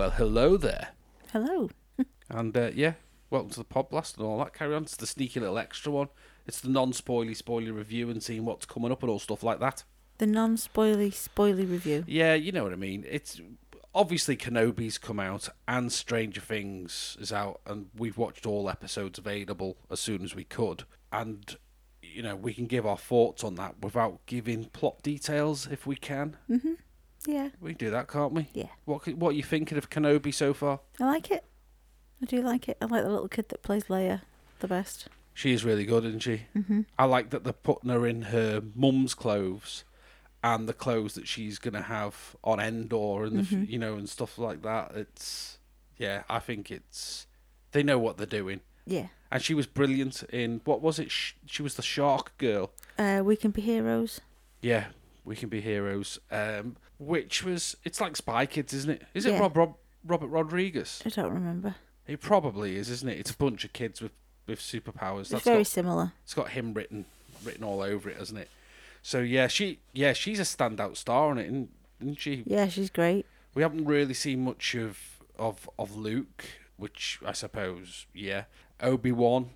[0.00, 0.92] Well, hello there.
[1.30, 1.68] Hello.
[2.30, 2.94] And uh, yeah,
[3.28, 4.54] welcome to the pod blast and all that.
[4.54, 4.84] Carry on.
[4.84, 6.08] It's the sneaky little extra one.
[6.46, 9.60] It's the non spoily spoiler review and seeing what's coming up and all stuff like
[9.60, 9.84] that.
[10.16, 12.04] The non spoily spoily review.
[12.06, 13.04] Yeah, you know what I mean.
[13.06, 13.42] It's
[13.94, 19.76] obviously Kenobi's come out and Stranger Things is out, and we've watched all episodes available
[19.90, 20.84] as soon as we could.
[21.12, 21.58] And
[22.02, 25.94] you know, we can give our thoughts on that without giving plot details if we
[25.94, 26.38] can.
[26.48, 26.76] Mhm.
[27.26, 28.48] Yeah, We can do that, can't we?
[28.54, 28.68] yeah.
[28.86, 30.80] What c- what are you thinking of Kenobi so far?
[31.00, 31.44] I like it.
[32.22, 32.78] I do like it.
[32.80, 34.22] I like the little kid that plays Leia
[34.60, 35.08] the best.
[35.34, 36.42] She is really good, isn't she?
[36.56, 36.86] Mhm.
[36.98, 39.84] I like that they're putting her in her mum's clothes
[40.42, 43.68] and the clothes that she's gonna have on Endor and the, f Mhm.
[43.68, 44.92] you know and stuff like that.
[44.96, 45.58] It's
[45.98, 47.26] yeah, I think it's
[47.72, 48.60] they know what they're doing.
[48.86, 49.08] Yeah.
[49.30, 51.10] And she was brilliant in what was it?
[51.10, 52.72] Sh- she was the shark girl.
[52.98, 54.20] Uh, we can be heroes.
[54.62, 54.86] Yeah,
[55.24, 56.18] we can be heroes.
[56.30, 59.02] Um, which was it's like Spy Kids, isn't it?
[59.14, 59.40] Is it Yeah.
[59.40, 61.02] Rob, Rob Robert Rodriguez?
[61.04, 61.74] I don't remember.
[62.06, 63.18] It probably is, isn't it?
[63.18, 64.12] It's a bunch of kids with
[64.46, 65.22] with superpowers.
[65.22, 66.12] It's That's very got similar.
[66.24, 67.06] it's got him written
[67.44, 68.50] written all over it, hasn't it?
[69.02, 72.42] So yeah, she yeah she's a standout star on it, isn't, isn't she?
[72.46, 73.24] Yeah, she's great.
[73.54, 74.98] We haven't really seen much of
[75.38, 76.44] of of Luke,
[76.76, 78.44] which I suppose yeah.
[78.82, 79.50] Obi Wan,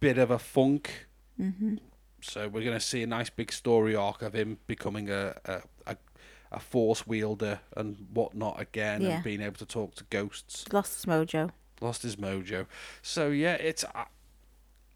[0.00, 1.06] bit of a funk.
[1.40, 1.78] Mhm.
[2.20, 5.96] So we're gonna see a nice big story arc of him becoming a a, a,
[6.56, 9.08] a force wielder and whatnot again, Yeah.
[9.16, 10.64] and being able to talk to ghosts.
[10.72, 11.50] Lost his mojo.
[11.80, 12.66] Lost his mojo.
[13.02, 14.06] So yeah, it's a,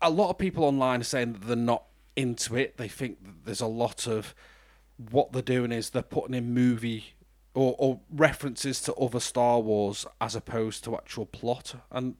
[0.00, 1.84] a lot of people online are saying that they're not
[2.16, 2.76] into it.
[2.76, 4.34] They think that there's a lot of
[5.10, 7.14] what they're doing is they're putting in movie
[7.54, 11.74] or, or references to other Star Wars as opposed to actual plot.
[11.90, 12.16] And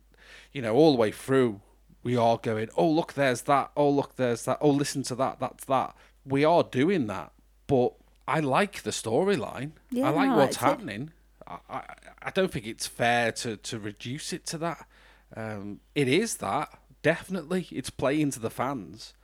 [0.52, 1.60] you know, all the way through,
[2.02, 3.70] we are going, "Oh look, there's that.
[3.76, 4.58] Oh look, there's that.
[4.60, 5.38] Oh listen to that.
[5.40, 5.94] That's that."
[6.24, 7.32] We are doing that,
[7.66, 7.94] but
[8.28, 9.72] I like the storyline.
[9.90, 11.12] Yeah, I like no, what's happening.
[11.46, 11.82] I, I,
[12.22, 14.86] I don't think it's fair to, to reduce it to that.
[15.34, 16.68] Um, it is that
[17.02, 17.68] definitely.
[17.72, 19.14] It's playing to the fans.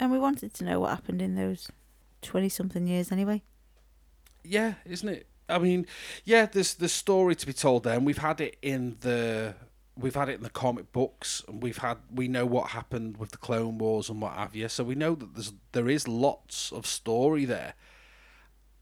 [0.00, 1.70] And we wanted to know what happened in those
[2.22, 3.42] 20 something years anyway.
[4.42, 5.26] Yeah, isn't it?
[5.48, 5.86] I mean,
[6.24, 9.54] yeah, there's the story to be told there, and we've had it in the
[9.96, 13.30] we've had it in the comic books, and we've had we know what happened with
[13.30, 14.68] the Clone Wars and what have you.
[14.68, 17.74] So we know that there's there is lots of story there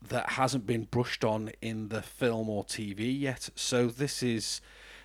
[0.08, 3.50] that hasn't been brushed on in the film or TV yet.
[3.54, 4.60] So this is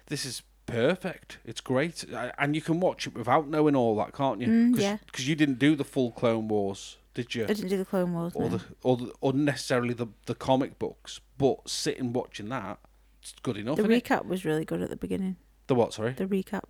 [0.08, 1.40] this is perfect.
[1.46, 2.06] It's great,
[2.38, 4.48] and you can watch it without knowing all that, can't you?
[4.48, 4.98] Mm, Cause, yeah.
[5.06, 7.44] Because you didn't do the full Clone Wars, did you?
[7.44, 8.34] I didn't do the Clone Wars.
[8.36, 8.58] or no.
[8.58, 12.80] the or the, or necessarily the the comic books, but sitting watching that,
[13.22, 13.78] it's good enough.
[13.78, 15.36] the recap was really good at the beginning.
[15.68, 15.94] The what?
[15.94, 16.14] Sorry.
[16.14, 16.64] The recap.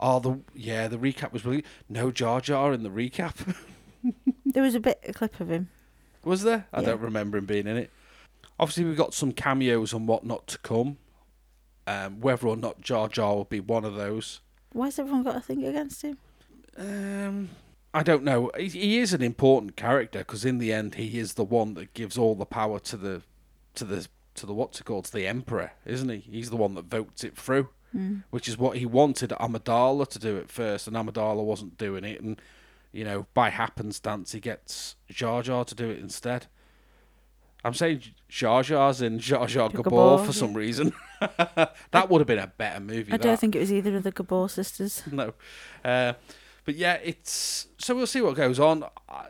[0.00, 3.54] Oh, the yeah, the recap was really no Jar Jar in the recap.
[4.44, 5.70] There was a bit a clip of him.
[6.26, 6.66] Was there?
[6.72, 6.86] I Yeah.
[6.90, 7.90] don't remember him being in it.
[8.58, 10.98] Obviously, we've got some cameos and whatnot to come.
[11.86, 14.40] Um, whether or not Jar Jar will be one of those,
[14.72, 16.16] Why's everyone got a thing against him?
[16.78, 17.50] um,
[17.92, 18.50] I don't know.
[18.56, 21.94] He, he is an important character because in the end, he is the one that
[21.94, 23.22] gives all the power to the
[23.74, 26.18] to the to the what's it called to the Emperor, isn't he?
[26.18, 27.68] He's the one that votes it through.
[27.94, 28.24] Mm.
[28.30, 32.20] which is what he wanted Amidala to do at first, and Amidala wasn't doing it,
[32.20, 32.42] and
[32.94, 36.46] you know by happenstance he gets Jar Jar to do it instead.
[37.64, 40.92] I'm saying Jar Jar's in Jar Jar Gabor Gabor, for some reason.
[41.20, 43.12] that would have been a better movie.
[43.12, 43.22] I that.
[43.22, 45.02] don't think it was either of the Gabor sisters.
[45.10, 45.34] no,
[45.84, 46.12] uh,
[46.64, 48.84] but yeah, it's so we'll see what goes on.
[49.08, 49.24] Uh,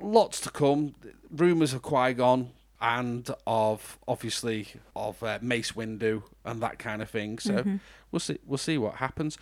[0.00, 0.94] lots to come.
[1.30, 7.10] Rumors of Qui Gon and of obviously of uh, Mace Windu and that kind of
[7.10, 7.38] thing.
[7.38, 7.80] So Mhm.
[8.10, 8.38] we'll see.
[8.46, 9.36] We'll see what happens.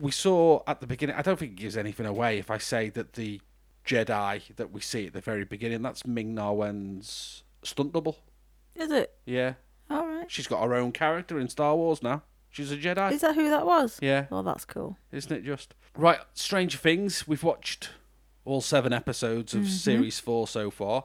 [0.00, 1.16] We saw at the beginning.
[1.16, 3.40] I don't think it gives anything away if I say that the
[3.86, 8.18] Jedi that we see at the very beginning that's Ming Na Wen's stunt double.
[8.74, 9.14] Is it?
[9.24, 9.54] Yeah,
[9.88, 10.30] All right.
[10.30, 12.22] she's got her own character in Star Wars now.
[12.50, 13.12] She's a Jedi.
[13.12, 13.98] Is that who that was?
[14.02, 14.96] yeah, Oh, that's cool.
[15.12, 16.18] isn't it just right?
[16.34, 17.26] Stranger Things.
[17.28, 17.90] We've watched
[18.44, 19.68] all seven episodes of Mhm.
[19.68, 21.04] series four so far,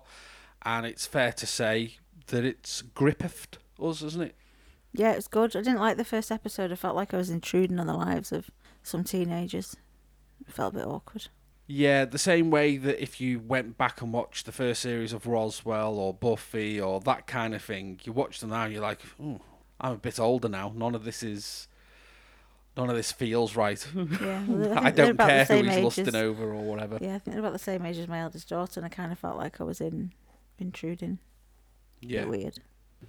[0.66, 1.98] and it's fair to say
[2.28, 4.36] that it's gripped us, isn't it?
[4.94, 5.56] Yeah, it's good.
[5.56, 6.72] I didn't like the first episode.
[6.72, 8.50] I felt like I was intruding on the lives of
[8.82, 9.76] some teenagers.
[10.48, 11.28] It felt a bit awkward.
[11.68, 15.26] Yeah, the same way that if you went back and watched the first series of
[15.26, 19.02] Roswell or Buffy or that kind of thing, you watch them now and you're like,
[19.20, 19.40] "Ooh,
[19.80, 20.72] I'm a bit older now.
[20.76, 21.68] None of this is,
[22.78, 23.86] none of this feels right.
[23.96, 27.00] Yeah, well, I, think don't care who he's lusting over or whatever.
[27.02, 29.12] Yeah, I think they're about the same age as my eldest daughter, and I kind
[29.12, 30.12] of felt like I was in
[30.60, 31.20] intruding.
[32.02, 32.60] Yeah, Bit weird.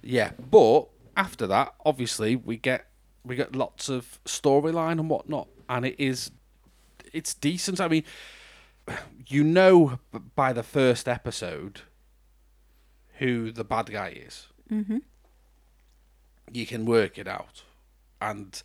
[0.01, 0.31] yeah.
[0.51, 2.87] But after that, obviously, we get
[3.23, 6.31] we get lots of storyline and whatnot, and it is
[7.13, 7.79] it's decent.
[7.81, 8.03] I mean,
[9.27, 9.99] you know
[10.35, 11.81] by the first episode
[13.19, 14.47] who the bad guy is.
[14.71, 14.97] Mm-hmm.
[16.51, 17.63] you can work it out.
[18.21, 18.61] and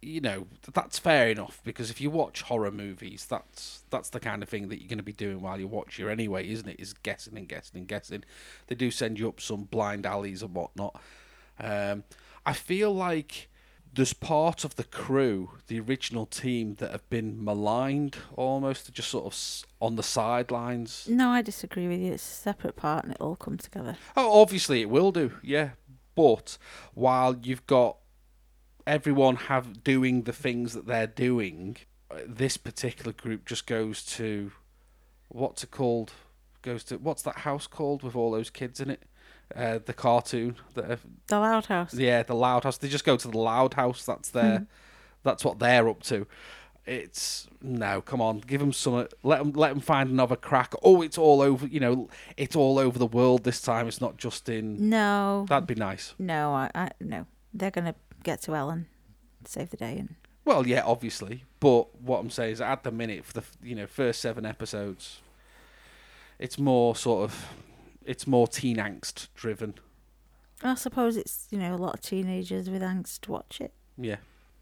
[0.00, 4.42] you know that's fair enough because if you watch horror movies, that's that's the kind
[4.42, 6.80] of thing that you're going to be doing while you watch it anyway, isn't it?
[6.80, 8.24] Is guessing and guessing and guessing.
[8.68, 11.00] They do send you up some blind alleys and whatnot.
[11.60, 12.04] Um,
[12.46, 13.48] I feel like
[13.94, 19.26] there's part of the crew, the original team, that have been maligned almost, just sort
[19.26, 21.06] of on the sidelines.
[21.08, 22.12] No, I disagree with you.
[22.12, 23.96] It's a separate part and it all comes together.
[24.16, 25.70] Oh, obviously it will do, yeah.
[26.14, 26.58] But
[26.94, 27.96] while you've got
[28.88, 31.76] everyone have doing the things that they're doing,
[32.10, 34.50] uh, this particular group just goes to
[35.28, 36.12] what's it called?
[36.62, 39.02] Goes to what's that house called with all those kids in it?
[39.54, 40.98] Uh, the cartoon that
[41.28, 41.94] The Loud House.
[41.94, 42.76] yeah, the loud house.
[42.78, 44.04] They just go to the loud house.
[44.04, 44.64] That's their, Hmm.
[45.22, 46.26] that's what they're up to.
[46.84, 49.06] It's no, come on, give them some.
[49.22, 50.72] Let them let them find another crack.
[50.82, 51.66] Oh, it's all over.
[51.66, 53.86] You know, it's all over the world this time.
[53.88, 54.88] It's not just in.
[54.88, 56.14] No, That'd be nice.
[56.18, 57.26] no, I, I, no.
[57.54, 57.94] They're gonna
[58.30, 58.86] get to Ellen,
[59.44, 60.14] save the day, and
[60.44, 63.86] Well, yeah, obviously, but what I'm saying is, at the minute, for the you know
[63.86, 65.20] first seven episodes,
[66.38, 67.46] it's more sort of,
[68.04, 69.74] it's more teen angst driven.
[70.62, 73.72] I suppose it's you know a lot of teenagers with angst watch it.
[73.96, 74.16] Yeah.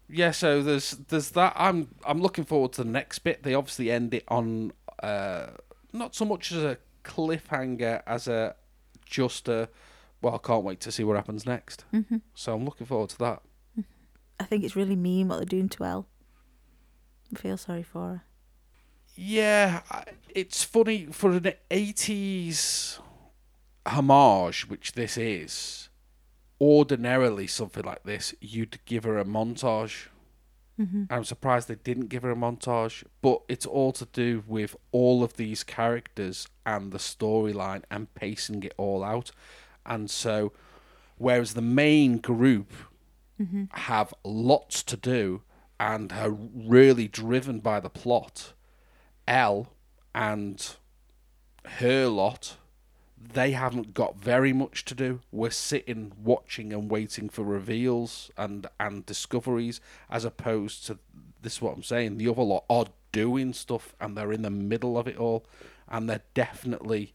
[0.09, 1.53] Yeah, so there's there's that.
[1.57, 3.43] I'm I'm looking forward to the next bit.
[3.43, 4.71] They obviously end it on
[5.03, 5.47] uh,
[5.91, 8.55] not so much as a cliffhanger as a
[9.05, 9.67] just a
[10.21, 11.83] well, I can't wait to see what happens next.
[11.91, 13.41] hmm So I'm looking forward to that.
[14.39, 16.07] I think it's really mean what they're doing to Elle.
[17.33, 18.23] I feel sorry for her.
[19.15, 19.81] Yeah,
[20.29, 22.99] it's funny for an 80s
[23.85, 25.89] homage, which this is.
[26.61, 30.07] Ordinarily, something like this, you'd give her a montage.
[30.77, 34.75] hmm I'm surprised they didn't give her a montage, but it's all to do with
[34.91, 39.31] all of these characters and the storyline and pacing it all out.
[39.85, 40.53] And so,
[41.17, 42.71] whereas the main group
[43.37, 45.41] hmm have lots to do
[45.79, 48.53] and are really driven by the plot,
[49.27, 49.67] Elle
[50.15, 50.75] and
[51.65, 52.57] her lot,
[53.17, 55.21] they haven't got very much to do.
[55.31, 60.97] We're sitting watching and waiting for reveals and and discoveries, as opposed to
[61.41, 62.17] this is what I'm saying.
[62.17, 65.45] The other lot are doing stuff and they're in the middle of it all,
[65.87, 67.13] and they're definitely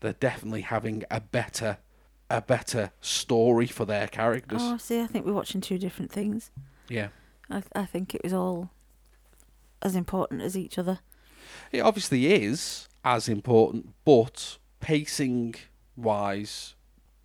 [0.00, 1.78] they're definitely having a better
[2.32, 4.60] a better story for their characters.
[4.62, 6.50] Oh, see, I think we're watching two different things.
[6.88, 7.08] Yeah.
[7.50, 8.70] I, th- I think it was all
[9.82, 11.00] as important as each other.
[11.70, 15.56] It obviously is as important, but pacing
[15.96, 16.74] wise,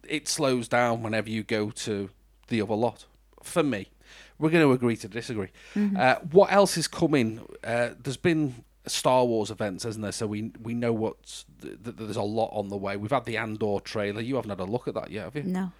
[0.08, 2.10] it slows down whenever you go to
[2.50, 3.06] the other lot.
[3.44, 3.90] For me,
[4.38, 5.50] we're going to agree to disagree.
[5.76, 5.98] Mhm.
[5.98, 7.42] Uh, what else is coming?
[7.64, 10.12] Uh, there's been Star Wars events, isn't there?
[10.12, 12.98] So we we know what's th- th- there's a lot on the way.
[12.98, 14.22] We've had the Andor trailer.
[14.22, 15.44] You haven't had a look at that yet, have you?
[15.44, 15.72] No.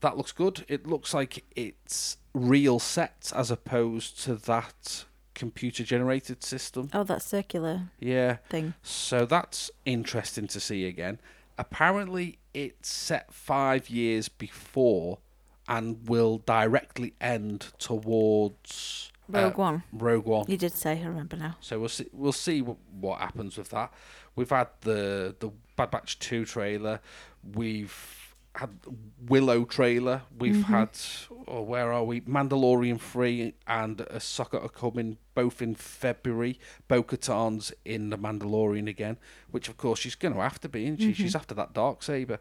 [0.00, 0.64] That looks good.
[0.68, 5.04] It looks like it's real sets as opposed to that
[5.34, 6.88] computer generated system.
[6.92, 8.36] Oh, that circular Yeah.
[8.48, 8.74] thing.
[8.82, 11.18] So that's interesting to see again.
[11.58, 15.18] Apparently, it's set five years before
[15.66, 19.82] and will directly end towards uh, Rogue One.
[19.92, 20.44] Rogue One.
[20.48, 21.56] You did say, I remember now.
[21.60, 22.06] So we'll see.
[22.12, 23.92] We'll see what, what happens with that.
[24.36, 27.00] We've had the the Bad Batch Two trailer.
[27.54, 28.14] We've
[28.54, 28.70] had
[29.28, 30.22] Willow trailer.
[30.36, 30.64] We've Mhm.
[30.64, 30.90] had
[31.46, 32.22] oh, where are we?
[32.22, 36.58] Mandalorian three and a Ahsoka are coming both in February.
[36.88, 39.18] Bo Katan's in the Mandalorian again,
[39.50, 41.10] which of course she's going to have to be, isn't she?
[41.12, 41.14] Mhm.
[41.16, 42.40] She's after that dark saber.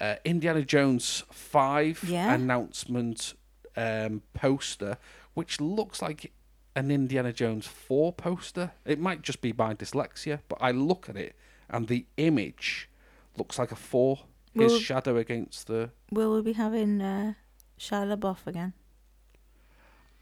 [0.00, 2.32] Uh, Indiana Jones five Yeah.
[2.34, 3.34] announcement
[3.76, 4.98] um, poster,
[5.38, 6.32] which looks like
[6.74, 8.72] an Indiana Jones 4 poster.
[8.84, 11.36] It might just be my dyslexia, but I look at it
[11.70, 12.90] and the image
[13.36, 14.18] looks like a 4.
[14.52, 15.90] His Well- shadow against the.
[16.10, 17.34] Will we be having uh,
[17.78, 18.72] Shia LaBeouf again?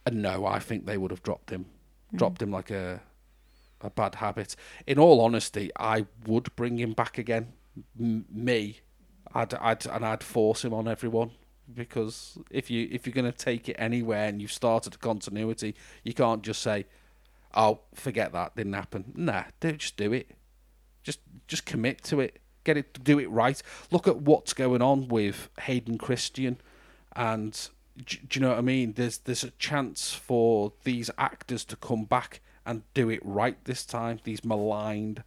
[0.05, 1.65] Uh, no, I think they would have dropped him.
[2.13, 2.19] Mm.
[2.19, 3.01] Dropped him like a
[3.81, 4.55] a bad habit.
[4.87, 7.55] In all honesty, I would bring him back again.
[7.99, 8.81] M- me,
[9.33, 11.31] I'd, I'd and I'd force him on everyone
[11.75, 15.75] because if you if you're going to take it anywhere and you've started a continuity,
[16.05, 16.87] you can't just say,
[17.55, 20.31] "Oh, forget that didn't happen." Nah, do just do it.
[21.03, 22.39] Just just commit to it.
[22.65, 23.63] Get it do it right.
[23.91, 26.59] Look at what's going on with Hayden Christensen
[27.15, 28.93] and do, do you know what I mean?
[28.93, 33.85] There's there's a chance for these actors to come back and do it right this
[33.85, 34.21] time.
[34.25, 35.23] These maligned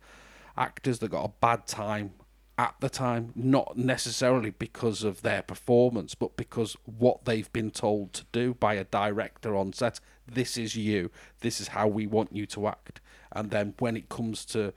[0.58, 2.12] actors that got a bad time
[2.60, 8.12] at the time, not necessarily because of their performance, but because what they've been told
[8.12, 10.02] to do by a director on set.
[10.28, 11.10] This is you.
[11.40, 13.00] This is how we want you to act.
[13.32, 14.74] And then when it comes to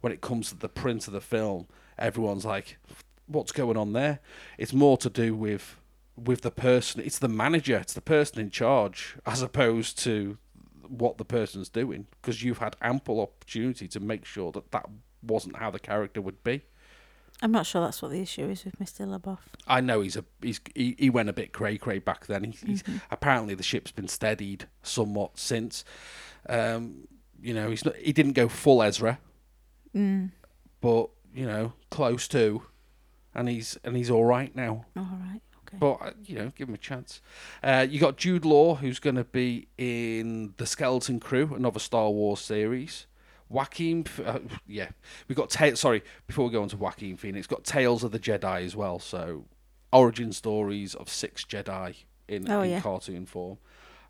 [0.00, 1.66] when it comes to the print of the film,
[1.98, 2.78] everyone's like,
[3.26, 4.20] "What's going on there?"
[4.56, 5.76] It's more to do with
[6.16, 7.00] with the person.
[7.00, 7.78] It's the manager.
[7.78, 10.38] It's the person in charge, as opposed to
[10.86, 12.06] what the person's doing.
[12.22, 14.88] Because you've had ample opportunity to make sure that that
[15.20, 16.62] wasn't how the character would be.
[17.42, 19.06] I'm not sure that's what the issue is with Mr.
[19.06, 19.38] LaBeouf.
[19.66, 22.44] I know he's a he's he, he went a bit cray cray back then.
[22.44, 25.84] He, he's apparently the ship's been steadied somewhat since.
[26.48, 27.08] Um,
[27.40, 29.18] you know, he's not he didn't go full Ezra,
[29.94, 30.30] Mm.
[30.80, 32.62] but you know, close to,
[33.34, 34.86] and he's and he's all right now.
[34.96, 35.40] All right.
[35.66, 35.76] Okay.
[35.78, 37.20] But uh, you know, give him a chance.
[37.62, 42.10] Uh, you got Jude Law, who's going to be in the Skeleton Crew, another Star
[42.10, 43.06] Wars series.
[43.54, 44.88] Joaquin, uh, yeah,
[45.28, 46.02] we got ta- sorry.
[46.26, 48.98] Before we go on to Joaquin Phoenix, got Tales of the Jedi as well.
[48.98, 49.44] So,
[49.92, 51.94] origin stories of six Jedi
[52.28, 52.80] in, Oh, in yeah.
[52.80, 53.58] cartoon form.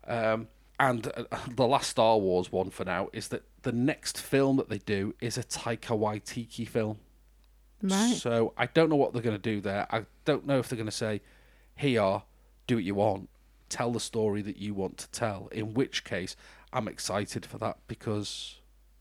[0.07, 0.47] Um,
[0.79, 1.23] and uh,
[1.55, 5.13] the last Star Wars one for now is that the next film that they do
[5.21, 6.97] is a Taika Waititi film.
[7.81, 8.15] right.
[8.15, 9.85] So I don't know what they're going to do there.
[9.91, 11.21] I don't know if they're going to say,
[11.75, 12.23] "Here, are,
[12.67, 13.29] do what you want,
[13.69, 16.35] tell the story that you want to tell." In which case,
[16.73, 18.59] I'm excited for that because,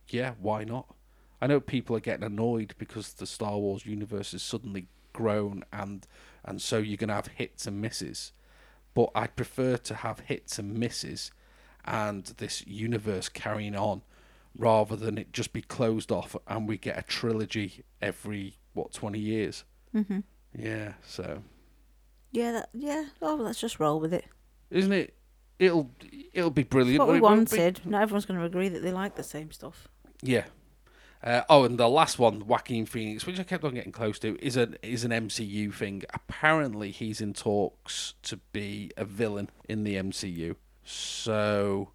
[0.08, 0.94] yeah, why not?
[1.40, 6.06] I know people are getting annoyed because the Star Wars universe has suddenly grown and
[6.44, 8.32] and so you're going to have hits and misses.
[8.94, 11.30] But I prefer to have hits and misses
[11.84, 14.02] and this universe carrying on
[14.56, 19.18] rather than it just be closed off and we get a trilogy every what 20
[19.18, 19.64] years.
[19.92, 20.20] hmm
[20.56, 21.42] Yeah, so
[22.32, 22.52] Yeah.
[22.52, 23.06] That, yeah.
[23.20, 24.24] Oh, let's just roll with it.
[24.70, 25.14] isn't it
[25.58, 25.90] it'll
[26.32, 26.98] it'll be brilliant.
[27.00, 27.80] What we It won't be- wanted.
[27.86, 29.88] Not everyone's going to agree that they like the same stuff.
[30.24, 30.44] Yeah.
[31.22, 34.36] Uh, oh, and the last one, Joaquin Phoenix, which I kept on getting close to,
[34.44, 36.02] is an is an MCU thing.
[36.12, 40.56] Apparently, he's in talks to be a villain in the MCU.
[40.84, 41.90] So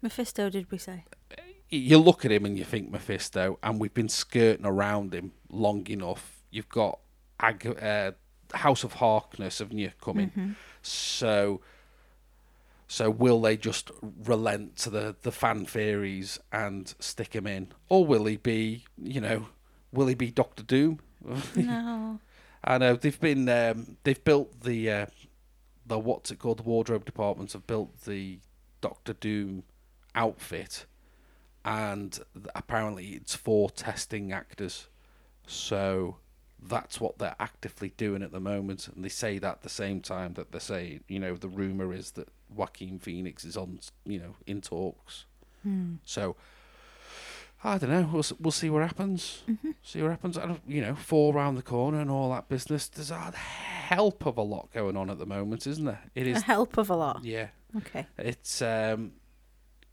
[0.00, 1.04] Mephisto, did we say?
[1.70, 5.86] you look at him and you think Mephisto, and we've been skirting around him long
[5.88, 6.42] enough.
[6.50, 7.00] You've got
[7.40, 8.12] Ag- uh,
[8.52, 10.30] House of Harkness, haven't you, coming?
[10.30, 10.52] Mm-hmm.
[10.82, 11.60] So,
[12.86, 13.90] so will they just
[14.24, 19.20] relent to the the fan theories and stick him in, or will he be, you
[19.20, 19.46] know,
[19.92, 21.00] will he be Doctor Doom?
[21.56, 22.20] No.
[22.66, 25.06] I know they've been um, they've built the uh,
[25.86, 28.38] the what's it called the wardrobe department have built the
[28.80, 29.64] Doctor Doom
[30.14, 30.86] outfit,
[31.64, 32.18] and
[32.54, 34.88] apparently it's for testing actors,
[35.46, 36.16] so
[36.66, 38.88] that's what they're actively doing at the moment.
[38.88, 41.92] And they say that at the same time that they're saying, you know, the rumor
[41.92, 45.24] is that Joaquin Phoenix is on, you know, in talks.
[45.62, 45.94] Hmm.
[46.04, 46.36] So
[47.62, 48.08] I don't know.
[48.12, 49.42] We'll we'll see what happens.
[49.82, 50.36] See what happens.
[50.36, 52.88] I don't, you know, four round the corner and all that business.
[52.88, 56.02] There's a help of a lot going on at the moment, isn't there?
[56.14, 57.24] It is A help of a lot.
[57.24, 58.06] Yeah, Okay.
[58.18, 59.12] it's um,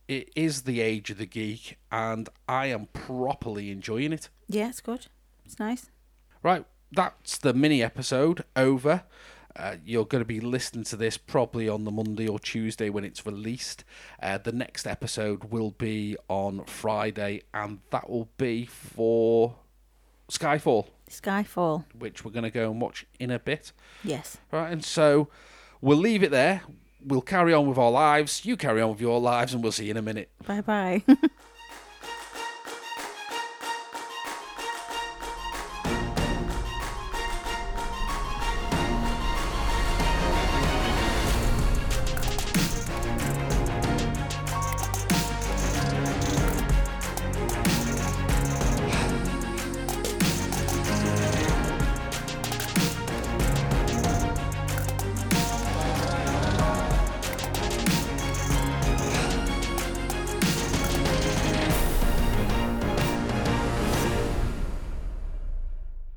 [0.08, 4.28] it is the age of the geek, and I am properly enjoying it.
[4.50, 5.08] Yeah, it's good.
[5.46, 5.90] It's nice.
[6.44, 9.04] Right, that's the mini episode over.
[9.56, 13.04] Uh, you're going to be listening to this probably on the Monday or Tuesday when
[13.04, 13.84] it's released.
[14.22, 19.56] Uh, the next episode will be on Friday, and that will be for
[20.32, 21.84] Skyfall, Skyfall.
[21.98, 23.72] which we're going to go and watch in a bit.
[24.04, 24.38] Yes.
[24.52, 25.28] Right, and so
[25.82, 26.62] we'll leave it there.
[27.04, 28.46] We'll carry on with our lives.
[28.46, 30.30] You carry on with your lives, and we'll see you in a minute.
[30.46, 31.04] Bye bye.